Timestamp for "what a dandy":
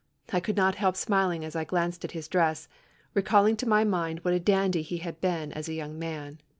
4.25-4.81